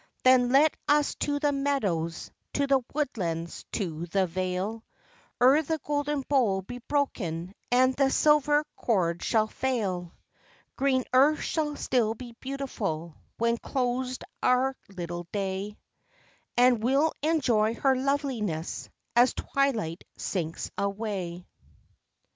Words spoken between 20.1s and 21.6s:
sinks away.